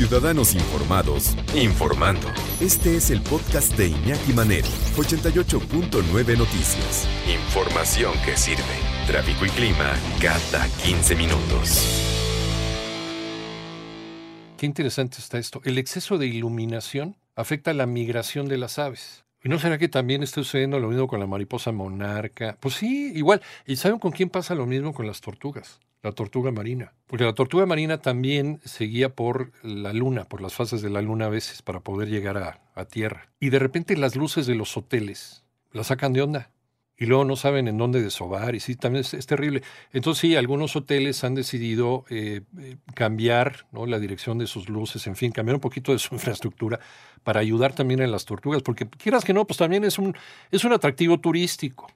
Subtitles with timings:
[0.00, 2.26] Ciudadanos Informados, informando.
[2.58, 7.06] Este es el podcast de Iñaki Manero, 88.9 Noticias.
[7.28, 8.64] Información que sirve.
[9.06, 11.86] Tráfico y clima cada 15 minutos.
[14.56, 15.60] Qué interesante está esto.
[15.66, 19.26] El exceso de iluminación afecta la migración de las aves.
[19.44, 22.56] ¿Y no será que también está sucediendo lo mismo con la mariposa monarca?
[22.58, 23.42] Pues sí, igual.
[23.66, 25.78] ¿Y saben con quién pasa lo mismo con las tortugas?
[26.02, 26.94] La tortuga marina.
[27.06, 31.26] Porque la tortuga marina también seguía por la luna, por las fases de la luna
[31.26, 33.30] a veces, para poder llegar a, a tierra.
[33.38, 36.50] Y de repente las luces de los hoteles la sacan de onda.
[37.00, 39.62] Y luego no saben en dónde desovar, y sí, también es, terrible.
[39.90, 43.86] Entonces sí, algunos hoteles han decidido eh, eh, cambiar ¿no?
[43.86, 46.78] la dirección de sus luces, en fin, cambiar un poquito de su infraestructura
[47.22, 50.14] para ayudar también a las tortugas, porque quieras que no, pues también es un,
[50.50, 51.86] es un atractivo turístico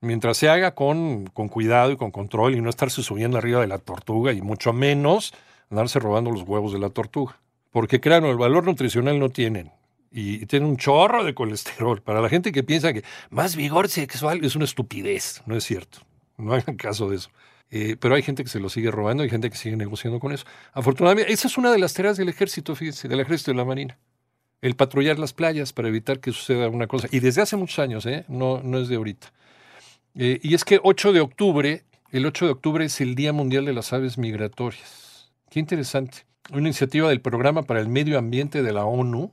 [0.00, 3.66] mientras se haga con, con, cuidado y con control y no estarse subiendo arriba de
[3.66, 5.32] la tortuga y mucho menos
[5.70, 7.38] andarse robando los huevos de la tortuga.
[7.70, 9.70] Porque claro, el valor nutricional no tienen
[10.10, 12.02] y tienen un chorro de colesterol.
[12.02, 16.00] Para la gente que piensa que más vigor sexual es una estupidez, no es cierto.
[16.36, 17.30] No hagan caso de eso.
[17.70, 20.32] Eh, pero hay gente que se lo sigue robando, hay gente que sigue negociando con
[20.32, 20.44] eso.
[20.72, 23.96] Afortunadamente, esa es una de las tareas del ejército, fíjense, del ejército de la marina.
[24.60, 27.08] El patrullar las playas para evitar que suceda una cosa.
[27.10, 28.24] Y desde hace muchos años, ¿eh?
[28.28, 29.32] no, no es de ahorita.
[30.14, 33.64] Eh, y es que 8 de octubre, el 8 de octubre es el Día Mundial
[33.64, 35.30] de las Aves Migratorias.
[35.50, 36.26] Qué interesante.
[36.50, 39.32] Una iniciativa del Programa para el Medio Ambiente de la ONU,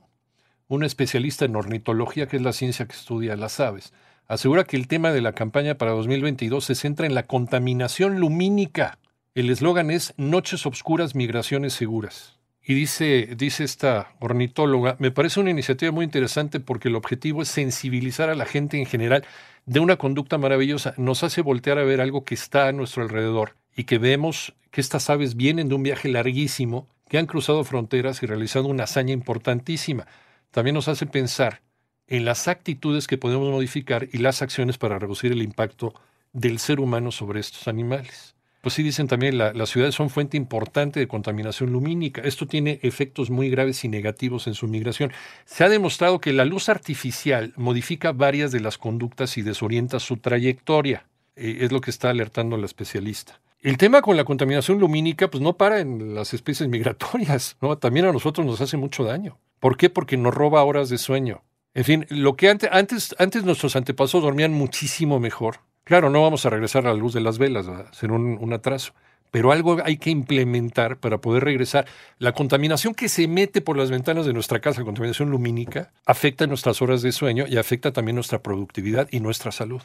[0.68, 3.92] una especialista en ornitología, que es la ciencia que estudia las aves,
[4.28, 8.98] asegura que el tema de la campaña para 2022 se centra en la contaminación lumínica.
[9.34, 12.37] El eslogan es Noches Obscuras, Migraciones Seguras.
[12.68, 17.48] Y dice, dice esta ornitóloga, me parece una iniciativa muy interesante porque el objetivo es
[17.48, 19.24] sensibilizar a la gente en general
[19.64, 20.92] de una conducta maravillosa.
[20.98, 24.82] Nos hace voltear a ver algo que está a nuestro alrededor y que vemos que
[24.82, 29.14] estas aves vienen de un viaje larguísimo, que han cruzado fronteras y realizado una hazaña
[29.14, 30.06] importantísima.
[30.50, 31.62] También nos hace pensar
[32.06, 35.94] en las actitudes que podemos modificar y las acciones para reducir el impacto
[36.34, 38.34] del ser humano sobre estos animales.
[38.60, 42.22] Pues sí dicen también, la, las ciudades son fuente importante de contaminación lumínica.
[42.22, 45.12] Esto tiene efectos muy graves y negativos en su migración.
[45.44, 50.16] Se ha demostrado que la luz artificial modifica varias de las conductas y desorienta su
[50.16, 51.06] trayectoria.
[51.36, 53.40] Eh, es lo que está alertando la especialista.
[53.60, 57.78] El tema con la contaminación lumínica pues no para en las especies migratorias, ¿no?
[57.78, 59.38] También a nosotros nos hace mucho daño.
[59.60, 59.90] ¿Por qué?
[59.90, 61.42] Porque nos roba horas de sueño.
[61.74, 65.60] En fin, lo que antes, antes, antes nuestros antepasados dormían muchísimo mejor.
[65.88, 68.36] Claro, no vamos a regresar a la luz de las velas, va a ser un,
[68.38, 68.92] un, atraso.
[69.30, 71.86] Pero algo hay que implementar para poder regresar.
[72.18, 76.46] La contaminación que se mete por las ventanas de nuestra casa, la contaminación lumínica, afecta
[76.46, 79.80] nuestras horas de sueño y afecta también nuestra productividad y nuestra salud.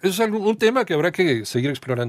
[0.00, 2.06] Eso es un tema que habrá que seguir explorando.